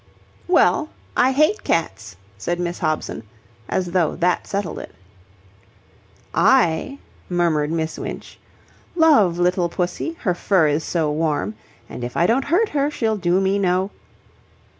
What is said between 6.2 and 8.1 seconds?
"I," murmured Miss